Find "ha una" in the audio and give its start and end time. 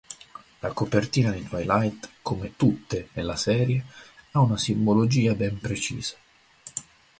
4.31-4.57